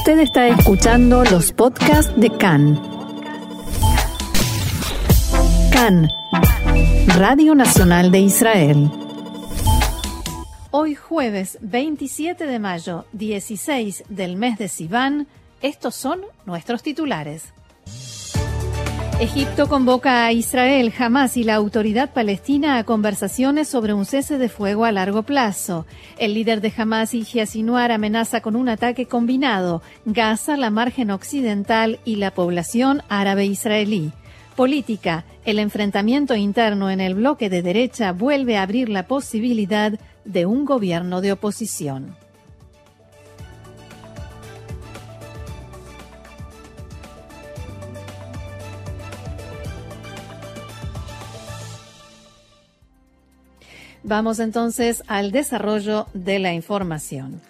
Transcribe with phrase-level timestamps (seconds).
[0.00, 2.80] Usted está escuchando los podcasts de CAN.
[5.70, 6.08] CAN,
[7.18, 8.90] Radio Nacional de Israel.
[10.70, 15.26] Hoy jueves 27 de mayo, 16 del mes de Sivan,
[15.60, 17.52] estos son nuestros titulares.
[19.20, 24.48] Egipto convoca a Israel, Hamas y la autoridad palestina a conversaciones sobre un cese de
[24.48, 25.84] fuego a largo plazo.
[26.16, 32.00] El líder de Hamas, Yahya Sinwar, amenaza con un ataque combinado, Gaza, la margen occidental
[32.06, 34.10] y la población árabe israelí.
[34.56, 35.26] Política.
[35.44, 40.64] El enfrentamiento interno en el bloque de derecha vuelve a abrir la posibilidad de un
[40.64, 42.16] gobierno de oposición.
[54.02, 57.40] Vamos entonces al desarrollo de la información.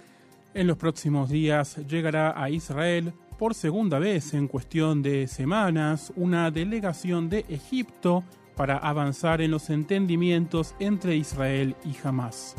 [0.52, 6.50] En los próximos días llegará a Israel por segunda vez en cuestión de semanas una
[6.50, 8.24] delegación de Egipto
[8.56, 12.56] para avanzar en los entendimientos entre Israel y Hamas.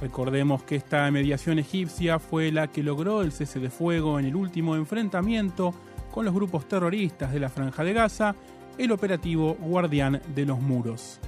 [0.00, 4.36] Recordemos que esta mediación egipcia fue la que logró el cese de fuego en el
[4.36, 5.74] último enfrentamiento
[6.12, 8.34] con los grupos terroristas de la Franja de Gaza,
[8.76, 11.18] el operativo Guardián de los Muros.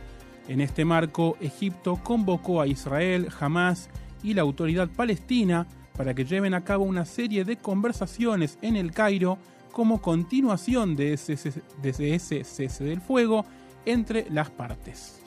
[0.48, 3.90] En este marco, Egipto convocó a Israel, Hamas
[4.22, 8.92] y la autoridad palestina para que lleven a cabo una serie de conversaciones en el
[8.92, 9.38] Cairo
[9.72, 13.44] como continuación de ese, cese del fuego
[13.84, 15.20] entre las partes.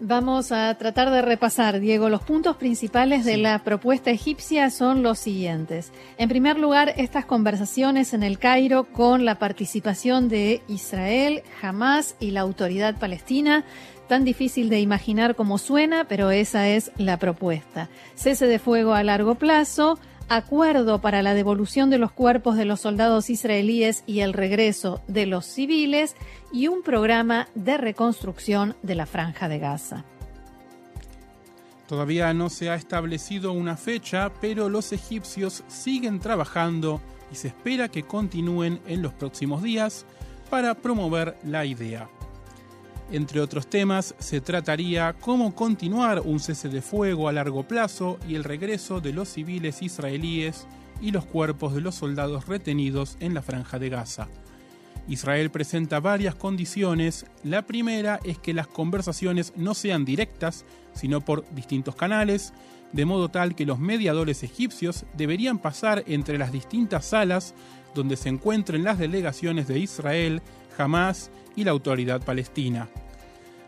[0.00, 2.08] Vamos a tratar de repasar, Diego.
[2.08, 5.92] Los puntos principales de la propuesta egipcia son los siguientes.
[6.18, 12.32] En primer lugar, estas conversaciones en el Cairo con la participación de Israel, Hamas y
[12.32, 13.64] la autoridad palestina
[14.08, 17.88] tan difícil de imaginar como suena, pero esa es la propuesta.
[18.14, 22.80] Cese de fuego a largo plazo, acuerdo para la devolución de los cuerpos de los
[22.80, 26.16] soldados israelíes y el regreso de los civiles
[26.52, 30.04] y un programa de reconstrucción de la franja de Gaza.
[31.88, 37.00] Todavía no se ha establecido una fecha, pero los egipcios siguen trabajando
[37.30, 40.06] y se espera que continúen en los próximos días
[40.48, 42.08] para promover la idea.
[43.10, 48.34] Entre otros temas, se trataría cómo continuar un cese de fuego a largo plazo y
[48.34, 50.66] el regreso de los civiles israelíes
[51.00, 54.28] y los cuerpos de los soldados retenidos en la franja de Gaza.
[55.06, 57.26] Israel presenta varias condiciones.
[57.42, 62.54] La primera es que las conversaciones no sean directas, sino por distintos canales,
[62.92, 67.54] de modo tal que los mediadores egipcios deberían pasar entre las distintas salas
[67.94, 70.42] donde se encuentren las delegaciones de Israel,
[70.76, 72.88] Hamas y la autoridad palestina.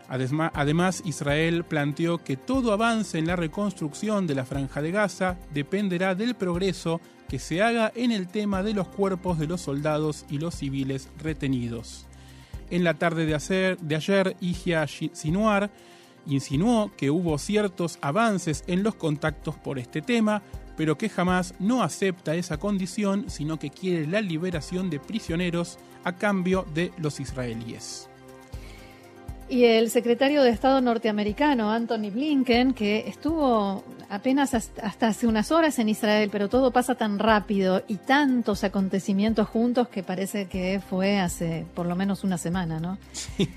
[0.09, 6.15] Además, Israel planteó que todo avance en la reconstrucción de la franja de Gaza dependerá
[6.15, 10.37] del progreso que se haga en el tema de los cuerpos de los soldados y
[10.37, 12.05] los civiles retenidos.
[12.69, 15.69] En la tarde de, ayer, de Sinuar
[16.25, 20.41] insinuó que hubo ciertos avances en los contactos por este tema,
[20.77, 26.15] pero que jamás no acepta esa condición, sino que quiere la liberación de prisioneros a
[26.15, 28.07] cambio de los israelíes.
[29.49, 35.79] Y el secretario de Estado norteamericano, Anthony Blinken, que estuvo apenas hasta hace unas horas
[35.79, 41.19] en Israel, pero todo pasa tan rápido y tantos acontecimientos juntos que parece que fue
[41.19, 42.97] hace por lo menos una semana, ¿no?
[43.13, 43.49] Sí.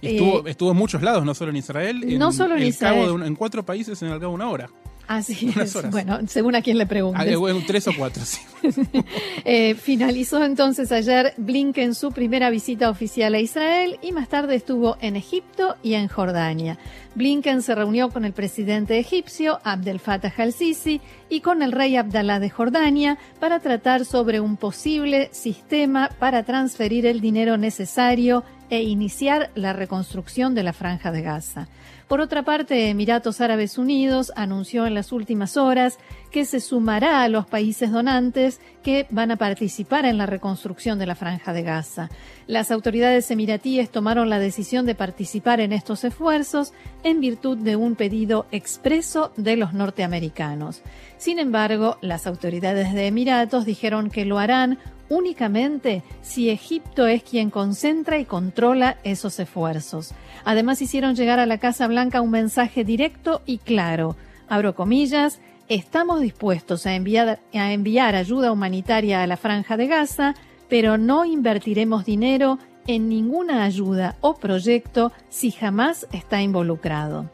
[0.00, 2.18] Estuvo, estuvo, en muchos lados, no solo en Israel.
[2.18, 3.22] no solo en Israel.
[3.24, 4.68] en cuatro países en el cabo de una hora.
[5.06, 5.90] Así es.
[5.90, 7.18] Bueno, según a quien le pregunte.
[7.20, 7.26] Ah,
[7.66, 8.40] tres o cuatro, sí.
[9.44, 14.96] Eh, finalizó entonces ayer Blinken su primera visita oficial a Israel y más tarde estuvo
[15.00, 16.78] en Egipto y en Jordania.
[17.14, 22.40] Blinken se reunió con el presidente egipcio Abdel Fattah al-Sisi y con el rey Abdallah
[22.40, 29.50] de Jordania para tratar sobre un posible sistema para transferir el dinero necesario e iniciar
[29.54, 31.68] la reconstrucción de la franja de Gaza.
[32.08, 35.98] Por otra parte, Emiratos Árabes Unidos anunció en las últimas horas
[36.30, 41.06] que se sumará a los países donantes que van a participar en la reconstrucción de
[41.06, 42.10] la franja de Gaza.
[42.46, 46.74] Las autoridades emiratíes tomaron la decisión de participar en estos esfuerzos
[47.04, 50.82] en virtud de un pedido expreso de los norteamericanos.
[51.16, 54.78] Sin embargo, las autoridades de Emiratos dijeron que lo harán
[55.08, 60.12] únicamente si Egipto es quien concentra y controla esos esfuerzos.
[60.44, 64.16] Además hicieron llegar a la Casa Blanca un mensaje directo y claro.
[64.48, 70.34] Abro comillas, estamos dispuestos a enviar, a enviar ayuda humanitaria a la franja de Gaza,
[70.68, 77.30] pero no invertiremos dinero en ninguna ayuda o proyecto si jamás está involucrado.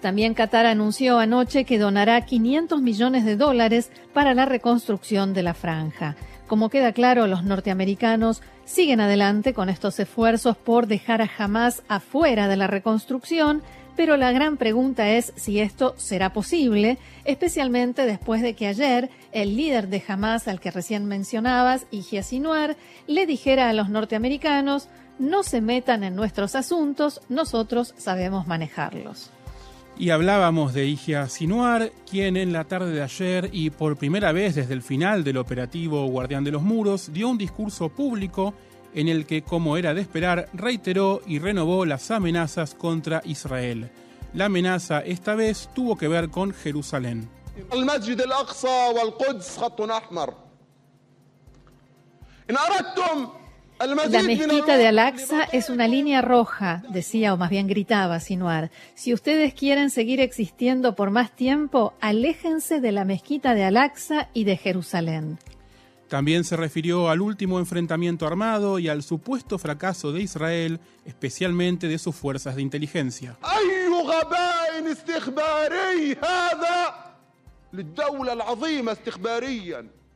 [0.00, 5.54] También Qatar anunció anoche que donará 500 millones de dólares para la reconstrucción de la
[5.54, 6.16] franja.
[6.46, 12.48] Como queda claro, los norteamericanos siguen adelante con estos esfuerzos por dejar a Hamas afuera
[12.48, 13.62] de la reconstrucción,
[13.94, 19.56] pero la gran pregunta es si esto será posible, especialmente después de que ayer el
[19.56, 22.76] líder de Hamas, al que recién mencionabas, Yahya Sinwar,
[23.06, 24.88] le dijera a los norteamericanos
[25.20, 29.30] no se metan en nuestros asuntos, nosotros sabemos manejarlos.
[30.00, 34.54] Y hablábamos de Igia Sinuar, quien en la tarde de ayer y por primera vez
[34.54, 38.54] desde el final del operativo Guardián de los Muros dio un discurso público
[38.94, 43.90] en el que, como era de esperar, reiteró y renovó las amenazas contra Israel.
[44.32, 47.28] La amenaza esta vez tuvo que ver con Jerusalén.
[53.80, 58.70] La mezquita de Al-Aqsa es una línea roja, decía o más bien gritaba Sinuar.
[58.94, 64.44] Si ustedes quieren seguir existiendo por más tiempo, aléjense de la mezquita de Al-Aqsa y
[64.44, 65.38] de Jerusalén.
[66.08, 71.98] También se refirió al último enfrentamiento armado y al supuesto fracaso de Israel, especialmente de
[71.98, 73.38] sus fuerzas de inteligencia.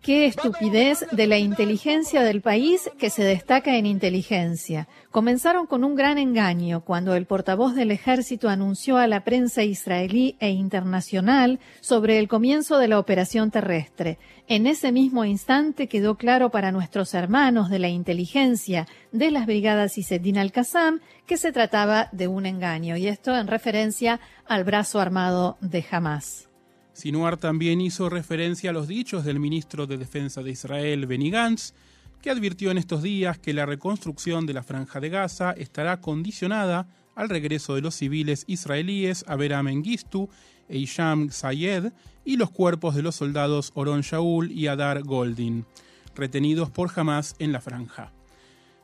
[0.05, 4.87] Qué estupidez de la inteligencia del país que se destaca en inteligencia.
[5.11, 10.37] Comenzaron con un gran engaño cuando el portavoz del ejército anunció a la prensa israelí
[10.41, 14.19] e internacional sobre el comienzo de la operación terrestre.
[14.47, 19.97] En ese mismo instante quedó claro para nuestros hermanos de la inteligencia de las brigadas
[19.97, 25.57] Isedin al-Qassam que se trataba de un engaño, y esto en referencia al brazo armado
[25.63, 26.51] de Hamas.
[26.95, 31.75] Sinuar también hizo referencia a los dichos del ministro de Defensa de Israel, Benny Gantz,
[32.23, 36.89] que advirtió en estos días que la reconstrucción de la franja de Gaza estará condicionada
[37.17, 40.31] al regreso de los civiles israelíes Abraham Mengistu
[40.69, 41.93] e Isham Sayed
[42.25, 45.67] y los cuerpos de los soldados Oron Shaul y Adar Goldin,
[46.15, 48.14] retenidos por Hamas en la franja.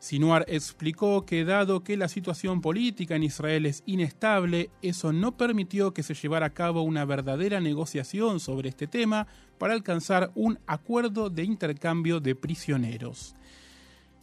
[0.00, 5.92] Sinuar explicó que dado que la situación política en Israel es inestable, eso no permitió
[5.92, 9.26] que se llevara a cabo una verdadera negociación sobre este tema
[9.58, 13.34] para alcanzar un acuerdo de intercambio de prisioneros.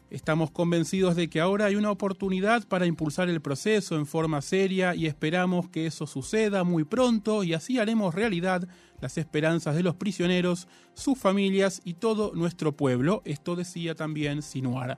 [0.09, 4.95] Estamos convencidos de que ahora hay una oportunidad para impulsar el proceso en forma seria
[4.95, 8.67] y esperamos que eso suceda muy pronto y así haremos realidad
[8.99, 13.21] las esperanzas de los prisioneros, sus familias y todo nuestro pueblo.
[13.25, 14.97] Esto decía también Sinuar.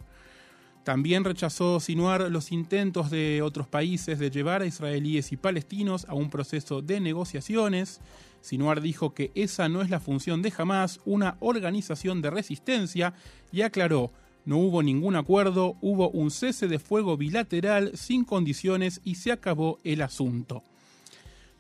[0.90, 6.16] También rechazó Sinuar los intentos de otros países de llevar a israelíes y palestinos a
[6.16, 8.02] un proceso de negociaciones.
[8.42, 13.14] Sinuar dijo que esa no es la función de Hamas, una organización de resistencia,
[13.52, 14.12] y aclaró,
[14.46, 19.78] no hubo ningún acuerdo, hubo un cese de fuego bilateral sin condiciones y se acabó
[19.84, 20.64] el asunto.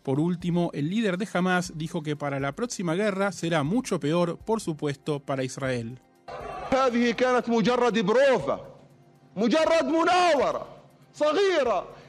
[0.01, 4.39] Por último, el líder de Hamas dijo que para la próxima guerra será mucho peor,
[4.39, 5.99] por supuesto, para Israel.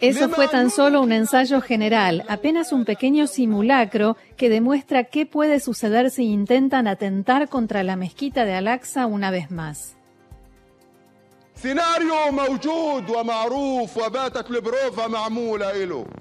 [0.00, 5.60] Eso fue tan solo un ensayo general, apenas un pequeño simulacro que demuestra qué puede
[5.60, 9.96] suceder si intentan atentar contra la mezquita de Al-Aqsa una vez más.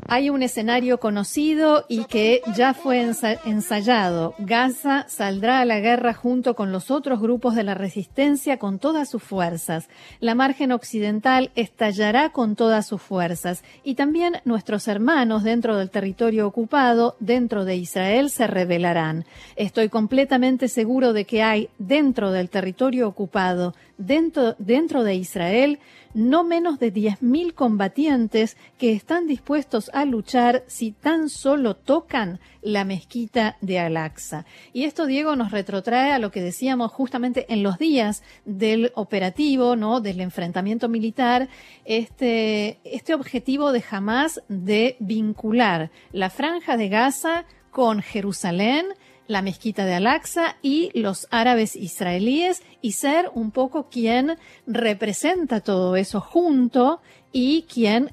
[0.10, 3.10] Hay un escenario conocido y que ya fue
[3.46, 4.36] ensayado.
[4.38, 9.10] Gaza saldrá a la guerra junto con los otros grupos de la resistencia con todas
[9.10, 9.88] sus fuerzas.
[10.20, 13.64] La margen occidental estallará con todas sus fuerzas.
[13.86, 19.24] Y también nuestros hermanos dentro del territorio ocupado, dentro de Israel, se rebelarán.
[19.56, 25.78] Estoy completamente seguro de que hay dentro del territorio ocupado, dentro, dentro de Israel,
[26.16, 32.84] no menos de 10.000 combatientes que están dispuestos a luchar si tan solo tocan la
[32.84, 34.46] mezquita de Al-Aqsa.
[34.74, 39.76] Y esto, Diego, nos retrotrae a lo que decíamos justamente en los días del operativo,
[39.76, 40.02] ¿no?
[40.02, 41.48] del enfrentamiento militar,
[41.86, 48.88] este, este objetivo de jamás de vincular la franja de Gaza con Jerusalén,
[49.30, 55.96] la mezquita de Al-Aqsa y los árabes israelíes y ser un poco quien representa todo
[55.96, 57.00] eso junto
[57.32, 58.12] y quien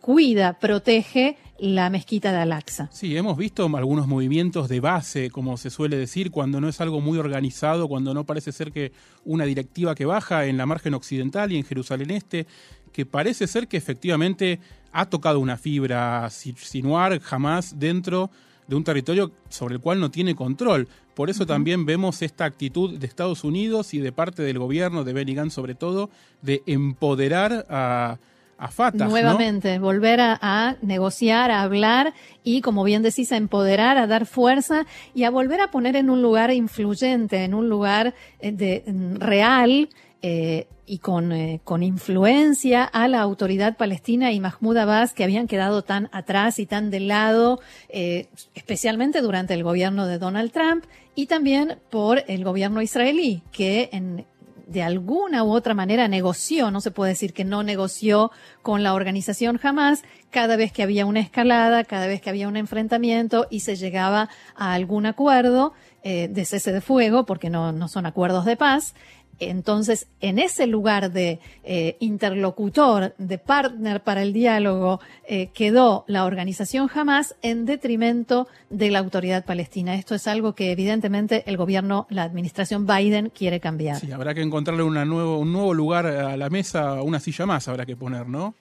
[0.00, 2.88] cuida, protege la mezquita de Al-Aqsa.
[2.90, 7.02] Sí, hemos visto algunos movimientos de base, como se suele decir, cuando no es algo
[7.02, 8.92] muy organizado, cuando no parece ser que
[9.26, 12.46] una directiva que baja en la margen occidental y en Jerusalén Este,
[12.90, 14.60] que parece ser que efectivamente
[14.92, 20.34] ha tocado una fibra sinuar jamás dentro de un territorio sobre el cual no tiene
[20.34, 20.88] control.
[21.14, 25.12] Por eso también vemos esta actitud de Estados Unidos y de parte del gobierno de
[25.12, 26.10] Benny Gantz sobre todo
[26.42, 28.18] de empoderar a,
[28.58, 29.06] a Fatah.
[29.06, 34.86] Nuevamente, volver a, negociar, a hablar y, como bien decís, a empoderar, a dar fuerza
[35.14, 38.84] y a volver a poner en un lugar influyente, en un lugar eh, de,
[39.18, 39.88] real
[40.26, 45.46] eh, y con, eh, con influencia a la autoridad palestina y Mahmoud Abbas, que habían
[45.46, 51.26] quedado tan atrás y tan de lado, especialmente durante el gobierno de Donald Trump y
[51.26, 54.26] también por el gobierno israelí, que en,
[54.66, 58.30] de alguna u otra manera negoció, no se puede decir que no negoció
[58.62, 62.56] con la organización jamás, cada vez que había una escalada, cada vez que había un
[62.56, 67.88] enfrentamiento y se llegaba a algún acuerdo eh, de cese de fuego, porque no, no
[67.88, 68.94] son acuerdos de paz,
[69.38, 76.24] entonces, en ese lugar de eh, interlocutor, de partner para el diálogo, eh, quedó la
[76.24, 79.94] organización Hamas en detrimento de la autoridad palestina.
[79.94, 83.96] Esto es algo que evidentemente el gobierno, la administración Biden quiere cambiar.
[83.96, 87.86] Sí, habrá que encontrarle nuevo, un nuevo lugar a la mesa, una silla más habrá
[87.86, 88.54] que poner, ¿no?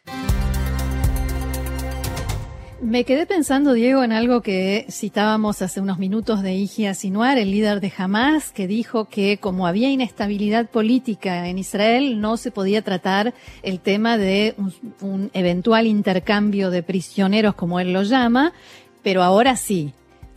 [2.83, 7.49] Me quedé pensando, Diego, en algo que citábamos hace unos minutos de Igia Sinuar, el
[7.49, 12.81] líder de Hamas, que dijo que como había inestabilidad política en Israel, no se podía
[12.81, 18.51] tratar el tema de un, un eventual intercambio de prisioneros, como él lo llama,
[19.01, 19.93] pero ahora sí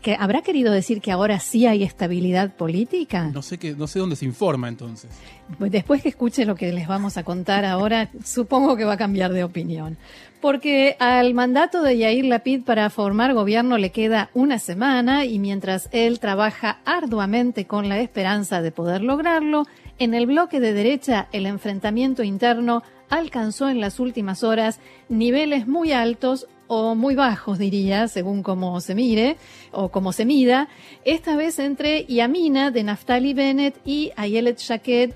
[0.07, 3.29] que habrá querido decir que ahora sí hay estabilidad política.
[3.35, 5.11] No sé que, no sé dónde se informa entonces.
[5.59, 8.97] Pues después que escuche lo que les vamos a contar ahora, supongo que va a
[8.97, 9.97] cambiar de opinión.
[10.41, 15.89] Porque al mandato de Yair Lapid para formar gobierno le queda una semana y mientras
[15.91, 19.65] él trabaja arduamente con la esperanza de poder lograrlo,
[19.99, 25.91] en el bloque de derecha el enfrentamiento interno alcanzó en las últimas horas niveles muy
[25.91, 29.37] altos o muy bajos, diría, según cómo se mire
[29.73, 30.69] o cómo se mida,
[31.05, 35.13] esta vez entre Yamina de Naftali Bennett y Ayelet Shaked,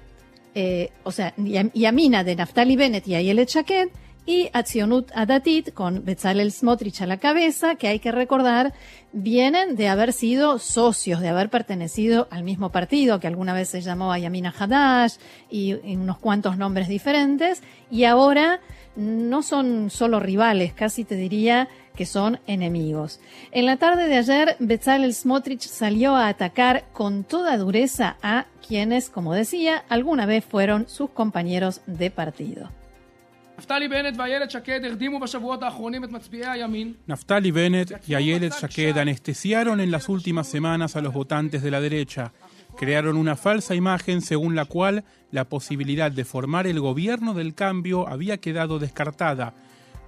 [0.55, 3.91] eh, o sea, Yamina de Naftali Bennett y Ayelet Shaked,
[4.31, 8.73] y Atzionut Adatit con Bezalel Smotrich a la cabeza, que hay que recordar,
[9.13, 13.81] vienen de haber sido socios, de haber pertenecido al mismo partido, que alguna vez se
[13.81, 15.15] llamó Ayamina Hadash
[15.51, 18.61] y, y unos cuantos nombres diferentes, y ahora
[18.95, 23.19] no son solo rivales, casi te diría que son enemigos.
[23.51, 29.11] En la tarde de ayer, Bezalel Smotrich salió a atacar con toda dureza a quienes,
[29.11, 32.71] como decía, alguna vez fueron sus compañeros de partido.
[37.07, 41.81] Naftali Bennett y Ayelet Shaked anestesiaron en las últimas semanas a los votantes de la
[41.81, 42.33] derecha.
[42.79, 48.09] Crearon una falsa imagen según la cual la posibilidad de formar el gobierno del cambio
[48.09, 49.53] había quedado descartada,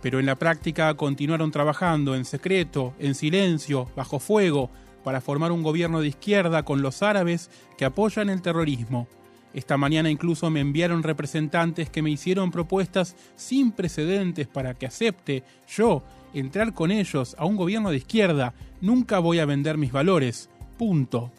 [0.01, 4.71] pero en la práctica continuaron trabajando en secreto, en silencio, bajo fuego,
[5.05, 9.09] para formar un gobierno de izquierda con los árabes que apoyan el terrorismo.
[9.55, 15.43] Esta mañana incluso me enviaron representantes que me hicieron propuestas sin precedentes para que acepte
[15.69, 16.03] yo
[16.35, 18.55] entrar con ellos a un gobierno de izquierda.
[18.81, 20.49] Nunca voy a vender mis valores.
[20.79, 21.31] Punto.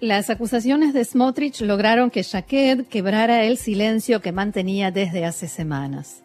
[0.00, 6.22] Las acusaciones de Smotrich lograron que Shaked quebrara el silencio que mantenía desde hace semanas.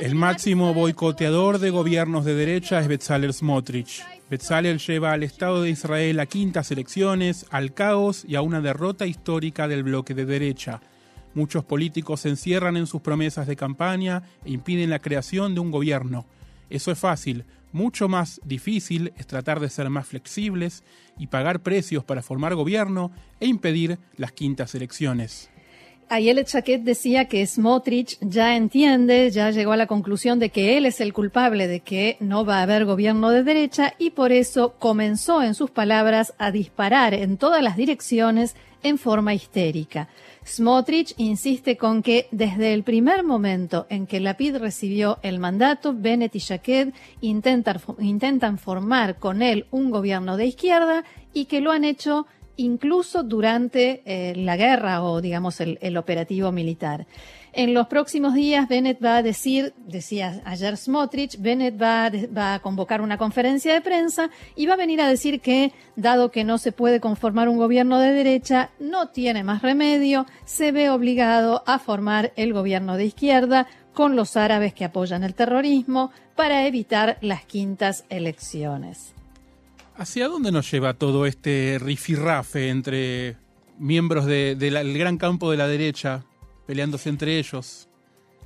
[0.00, 4.02] El máximo boicoteador de gobiernos de derecha es Bezalel Smotrich.
[4.30, 9.06] Bezalel lleva al Estado de Israel a quintas elecciones, al caos y a una derrota
[9.06, 10.80] histórica del bloque de derecha.
[11.34, 15.70] Muchos políticos se encierran en sus promesas de campaña e impiden la creación de un
[15.70, 16.24] gobierno.
[16.70, 20.82] Eso es fácil, mucho más difícil es tratar de ser más flexibles
[21.18, 25.50] y pagar precios para formar gobierno e impedir las quintas elecciones.
[26.10, 30.86] Ayelet Chaquet decía que Smotrich ya entiende, ya llegó a la conclusión de que él
[30.86, 34.74] es el culpable de que no va a haber gobierno de derecha y por eso
[34.78, 40.08] comenzó, en sus palabras, a disparar en todas las direcciones en forma histérica.
[40.46, 46.34] Smotrich insiste con que desde el primer momento en que Lapid recibió el mandato, Bennett
[46.36, 52.26] y Shaked intentan, formar con él un gobierno de izquierda y que lo han hecho
[52.58, 57.06] incluso durante eh, la guerra o digamos el operativo militar.
[57.52, 62.58] En los próximos días, Bennett va a decir, decía ayer Smotrich, Bennett va, va, a
[62.60, 66.58] convocar una conferencia de prensa y va a venir a decir que, dado que no
[66.58, 71.78] se puede conformar un gobierno de derecha, no tiene más remedio, se ve obligado a
[71.78, 77.44] formar el gobierno de izquierda con los árabes que apoyan el terrorismo para evitar las
[77.44, 79.17] quintas elecciones.
[79.98, 83.36] ¿Hacia dónde nos lleva todo este rifirrafe entre
[83.78, 86.24] miembros del gran campo de la derecha,
[86.66, 87.88] peleándose entre ellos.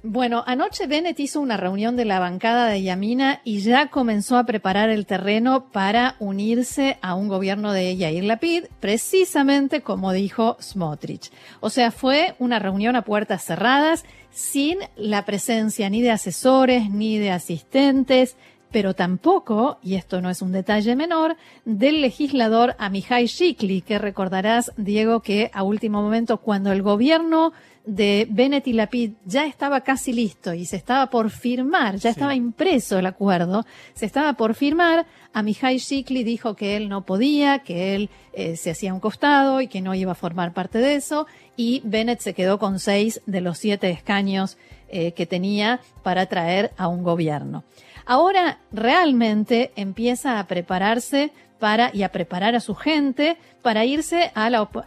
[0.05, 4.45] Bueno, anoche Bennett hizo una reunión de la bancada de Yamina y ya comenzó a
[4.45, 11.31] preparar el terreno para unirse a un gobierno de Yair Lapid, precisamente como dijo Smotrich.
[11.61, 17.19] O sea, fue una reunión a puertas cerradas, sin la presencia ni de asesores ni
[17.19, 18.37] de asistentes,
[18.73, 24.73] pero tampoco, y esto no es un detalle menor, del legislador Amihai Shikli, que recordarás,
[24.77, 27.53] Diego, que a último momento, cuando el gobierno
[27.85, 32.35] de Bennett y Lapid ya estaba casi listo y se estaba por firmar, ya estaba
[32.35, 37.95] impreso el acuerdo, se estaba por firmar, Amihai Shikli dijo que él no podía, que
[37.95, 41.27] él eh, se hacía un costado y que no iba a formar parte de eso,
[41.57, 44.57] y Bennett se quedó con seis de los siete escaños
[44.89, 47.65] eh, que tenía para traer a un gobierno.
[48.07, 54.33] Ahora realmente empieza a prepararse para y a preparar a su gente para irse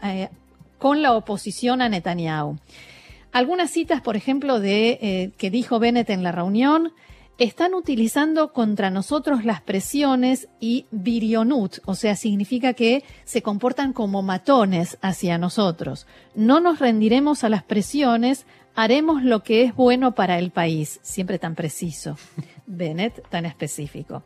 [0.04, 0.30] eh,
[0.78, 2.58] con la oposición a Netanyahu.
[3.32, 6.94] Algunas citas, por ejemplo, de eh, que dijo Bennett en la reunión,
[7.38, 14.22] están utilizando contra nosotros las presiones y virionut, o sea, significa que se comportan como
[14.22, 16.08] matones hacia nosotros.
[16.34, 21.40] No nos rendiremos a las presiones, haremos lo que es bueno para el país, siempre
[21.40, 22.18] tan preciso.
[22.68, 24.24] Bennett tan específico.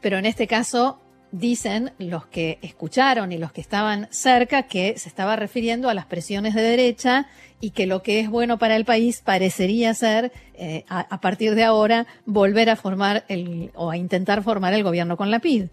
[0.00, 1.00] Pero en este caso
[1.32, 6.06] dicen los que escucharon y los que estaban cerca que se estaba refiriendo a las
[6.06, 7.26] presiones de derecha
[7.60, 11.64] y que lo que es bueno para el país parecería ser, eh, a, partir de
[11.64, 13.24] ahora, volver a formar
[13.74, 15.64] o a intentar formar el gobierno con la PID.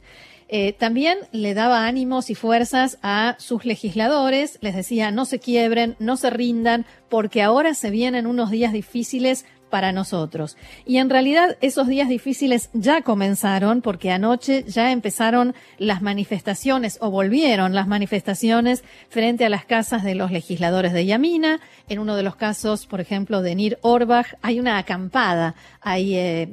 [0.50, 5.96] Eh, también le daba ánimos y fuerzas a sus legisladores, les decía no se quiebren,
[6.00, 10.56] no se rindan, porque ahora se vienen unos días difíciles para nosotros.
[10.86, 17.10] Y en realidad esos días difíciles ya comenzaron porque anoche ya empezaron las manifestaciones o
[17.10, 21.60] volvieron las manifestaciones frente a las casas de los legisladores de Yamina.
[21.90, 26.50] En uno de los casos, por ejemplo, de Nir Orbach, hay una acampada, hay eh,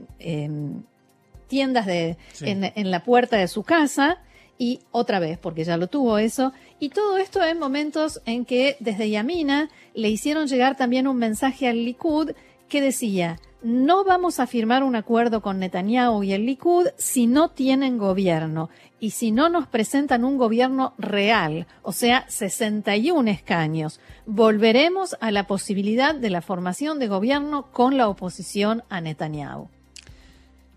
[1.46, 4.16] tiendas de, en, en la puerta de su casa
[4.56, 8.76] y otra vez, porque ya lo tuvo eso, y todo esto en momentos en que
[8.78, 12.32] desde Yamina le hicieron llegar también un mensaje al Likud
[12.70, 17.50] que decía, no vamos a firmar un acuerdo con Netanyahu y el Likud si no
[17.50, 24.00] tienen gobierno y si no nos presentan un gobierno real, o sea, 61 escaños.
[24.24, 29.68] Volveremos a la posibilidad de la formación de gobierno con la oposición a Netanyahu.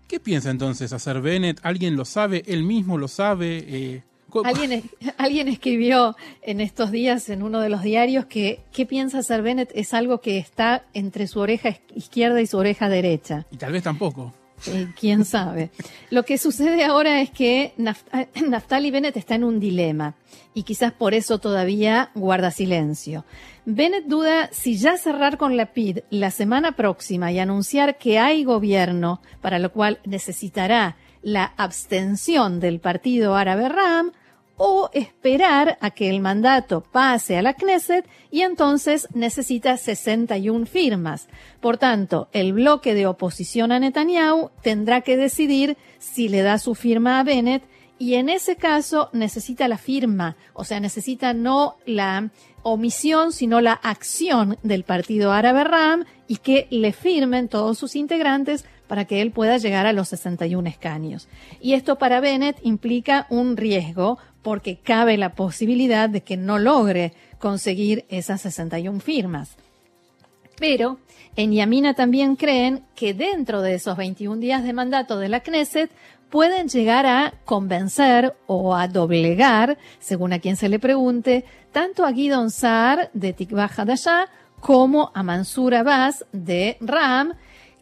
[0.08, 1.60] ¿Qué piensa entonces hacer Bennett?
[1.62, 2.42] ¿Alguien lo sabe?
[2.46, 3.64] ¿Él mismo lo sabe?
[3.66, 4.02] Eh,
[4.44, 9.42] Alguien, alguien escribió en estos días en uno de los diarios que qué piensa hacer
[9.42, 13.46] Bennett es algo que está entre su oreja izquierda y su oreja derecha.
[13.50, 14.32] Y tal vez tampoco.
[14.98, 15.70] Quién sabe.
[16.10, 20.14] Lo que sucede ahora es que Naftali Bennett está en un dilema
[20.54, 23.24] y quizás por eso todavía guarda silencio.
[23.66, 28.44] Bennett duda si ya cerrar con la PID la semana próxima y anunciar que hay
[28.44, 34.12] gobierno, para lo cual necesitará la abstención del partido árabe RAM,
[34.56, 41.28] o esperar a que el mandato pase a la Knesset y entonces necesita 61 firmas.
[41.60, 46.74] Por tanto, el bloque de oposición a Netanyahu tendrá que decidir si le da su
[46.74, 47.64] firma a Bennett
[47.98, 52.30] y en ese caso necesita la firma, o sea, necesita no la
[52.62, 58.64] omisión, sino la acción del partido árabe RAM y que le firmen todos sus integrantes
[58.86, 61.28] para que él pueda llegar a los 61 escaños.
[61.60, 67.12] Y esto para Bennett implica un riesgo porque cabe la posibilidad de que no logre
[67.38, 69.56] conseguir esas 61 firmas.
[70.58, 70.98] Pero
[71.36, 75.90] en Yamina también creen que dentro de esos 21 días de mandato de la Knesset
[76.30, 82.12] pueden llegar a convencer o a doblegar, según a quien se le pregunte, tanto a
[82.12, 84.26] Guidon Saar de Tikva Hadashah
[84.60, 87.34] como a Mansur Abbas de Ram,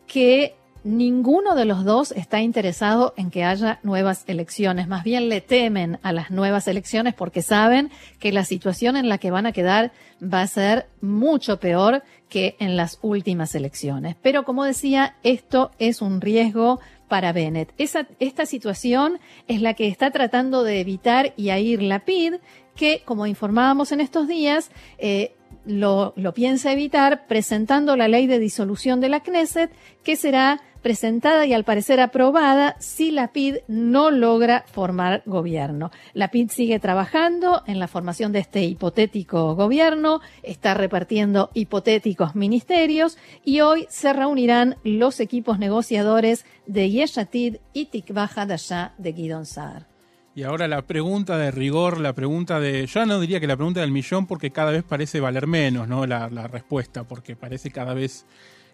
[0.07, 4.89] que Ninguno de los dos está interesado en que haya nuevas elecciones.
[4.89, 9.19] Más bien le temen a las nuevas elecciones porque saben que la situación en la
[9.19, 9.93] que van a quedar
[10.23, 14.17] va a ser mucho peor que en las últimas elecciones.
[14.23, 17.75] Pero como decía, esto es un riesgo para Bennett.
[17.77, 22.37] esta situación es la que está tratando de evitar Yair Lapid,
[22.75, 25.35] que, como informábamos en estos días, eh,
[25.67, 29.71] lo, lo piensa evitar presentando la ley de disolución de la Knesset,
[30.03, 35.91] que será presentada y al parecer aprobada si la PID no logra formar gobierno.
[36.13, 43.17] La PID sigue trabajando en la formación de este hipotético gobierno, está repartiendo hipotéticos ministerios
[43.45, 49.87] y hoy se reunirán los equipos negociadores de Yeshatid y Tikva Hadashah de Gidon Saar.
[50.35, 52.87] Y ahora la pregunta de rigor, la pregunta de.
[52.87, 56.07] Yo no diría que la pregunta del millón, porque cada vez parece valer menos, ¿no?
[56.07, 58.25] La respuesta, porque parece cada vez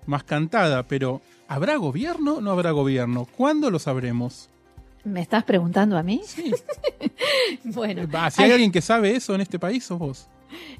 [0.08, 3.26] más cantada, pero ¿habrá gobierno o no habrá gobierno?
[3.36, 4.48] ¿Cuándo lo sabremos?
[5.04, 6.22] ¿Me estás preguntando a mí?
[6.24, 6.52] Sí.
[7.64, 8.08] bueno.
[8.30, 10.28] Si hay, alguien que sabe eso en este país, sos vos.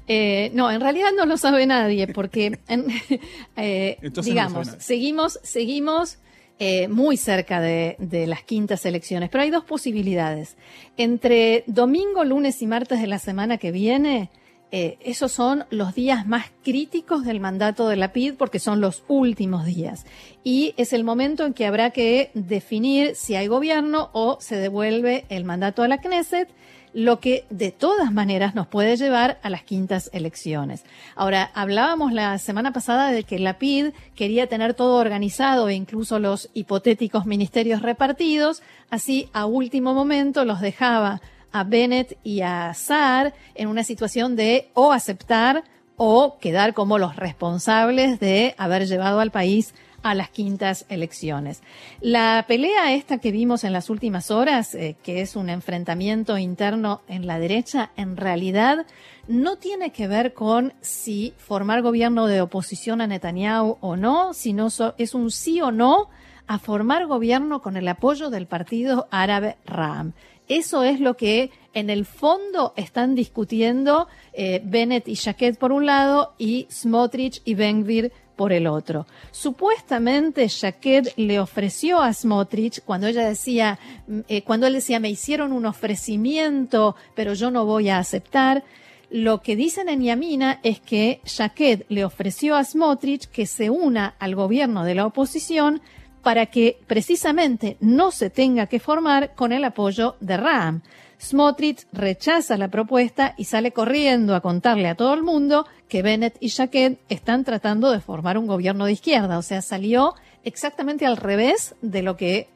[0.07, 2.59] Eh, no, en realidad no lo sabe nadie, porque,
[3.55, 6.17] eh, digamos, seguimos, seguimos
[6.57, 10.57] eh, muy cerca de, de, las quintas elecciones, pero hay dos posibilidades.
[10.97, 14.31] Entre domingo, lunes y martes de la semana que viene,
[14.71, 19.03] eh, esos son los días más críticos del mandato de la PID porque son los
[19.07, 20.05] últimos días.
[20.43, 25.25] Y es el momento en que habrá que definir si hay gobierno o se devuelve
[25.29, 26.49] el mandato a la Knesset,
[26.93, 30.83] lo que de todas maneras nos puede llevar a las quintas elecciones.
[31.15, 36.19] Ahora, hablábamos la semana pasada de que la PID quería tener todo organizado e incluso
[36.19, 43.33] los hipotéticos ministerios repartidos, así a último momento los dejaba a Bennett y a Saar
[43.55, 45.63] en una situación de o aceptar
[45.97, 51.61] o quedar como los responsables de haber llevado al país a las quintas elecciones.
[52.01, 57.01] La pelea esta que vimos en las últimas horas, eh, que es un enfrentamiento interno
[57.07, 58.85] en la derecha, en realidad
[59.27, 64.69] no tiene que ver con si formar gobierno de oposición a Netanyahu o no, sino
[64.97, 66.09] es un sí o no
[66.47, 70.13] a formar gobierno con el apoyo del partido árabe RAM.
[70.49, 75.85] Eso es lo que en el fondo están discutiendo eh, Bennett y Jaquet por un
[75.85, 79.05] lado y Smotrich y Benvir por el otro.
[79.29, 85.11] Supuestamente Jaquet le ofreció a Smotrich cuando ella decía, mm, eh, cuando él decía me
[85.11, 88.63] hicieron un ofrecimiento, pero yo no voy a aceptar.
[89.11, 94.15] Lo que dicen en Yamina es que Jaquet le ofreció a Smotrich que se una
[94.17, 95.81] al gobierno de la oposición
[96.21, 100.81] para que precisamente no se tenga que formar con el apoyo de Ram.
[101.21, 106.37] Smotrich rechaza la propuesta y sale corriendo a contarle a todo el mundo que Bennett
[106.39, 109.37] y Jaquet están tratando de formar un gobierno de izquierda.
[109.37, 112.47] O sea, salió exactamente al revés de lo que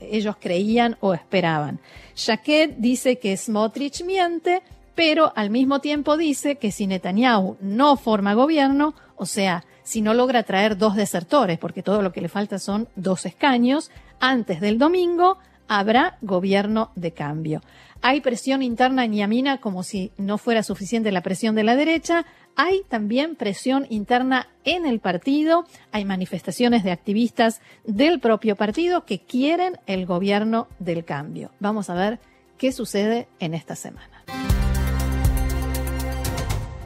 [0.00, 1.80] ellos creían o esperaban.
[2.16, 4.62] Jaquet dice que Smotrich miente,
[4.94, 10.14] pero al mismo tiempo dice que si Netanyahu no forma gobierno, o sea, si no
[10.14, 13.90] logra traer dos desertores, porque todo lo que le falta son dos escaños,
[14.20, 17.62] antes del domingo habrá gobierno de cambio.
[18.02, 22.26] Hay presión interna en Yamina como si no fuera suficiente la presión de la derecha.
[22.56, 25.66] Hay también presión interna en el partido.
[25.92, 31.52] Hay manifestaciones de activistas del propio partido que quieren el gobierno del cambio.
[31.60, 32.18] Vamos a ver
[32.58, 34.11] qué sucede en esta semana.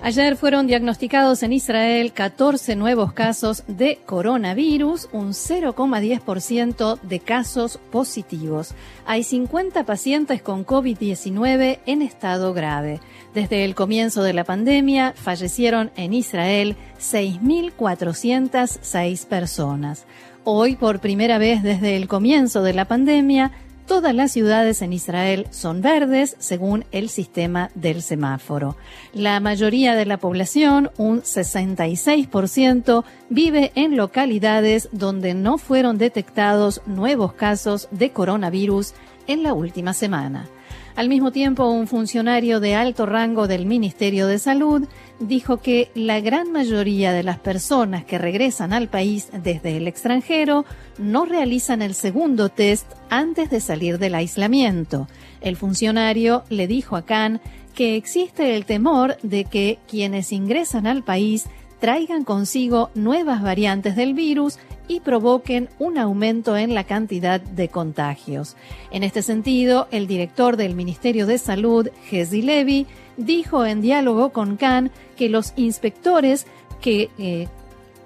[0.07, 8.73] Ayer fueron diagnosticados en Israel 14 nuevos casos de coronavirus, un 0,10% de casos positivos.
[9.05, 13.01] Hay 50 pacientes con COVID-19 en estado grave.
[13.35, 20.07] Desde el comienzo de la pandemia fallecieron en Israel 6.406 personas.
[20.45, 23.51] Hoy, por primera vez desde el comienzo de la pandemia,
[23.87, 28.77] Todas las ciudades en Israel son verdes según el sistema del semáforo.
[29.15, 37.35] La mayoría de la población, un 66%, vive en localidades donde no fueron detectados nuevos
[37.35, 38.93] casos de coronavirus
[39.29, 40.49] en la última semana.
[40.97, 44.89] Al mismo tiempo, un funcionario de alto rango del Ministerio de Salud
[45.21, 50.65] dijo que la gran mayoría de las personas que regresan al país desde el extranjero
[50.97, 55.07] no realizan el segundo test antes de salir del aislamiento.
[55.43, 57.43] El funcionario le dijo a Khan
[57.75, 61.45] que existe el temor de que quienes ingresan al país
[61.79, 68.57] traigan consigo nuevas variantes del virus y provoquen un aumento en la cantidad de contagios.
[68.91, 74.57] En este sentido, el director del Ministerio de Salud, Hezi Levy, dijo en diálogo con
[74.57, 76.47] Khan que los inspectores
[76.81, 77.49] que eh,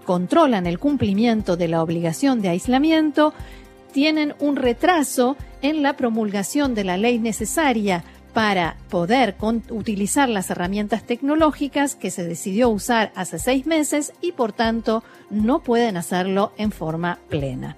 [0.04, 3.32] controlan el cumplimiento de la obligación de aislamiento
[3.92, 9.36] tienen un retraso en la promulgación de la ley necesaria para poder
[9.70, 15.60] utilizar las herramientas tecnológicas que se decidió usar hace seis meses y por tanto no
[15.60, 17.76] pueden hacerlo en forma plena.